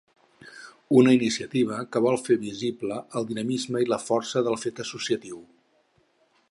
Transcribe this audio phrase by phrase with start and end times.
[1.01, 5.43] Una iniciativa que vol fer visible el dinamisme i la força del fet associatiu.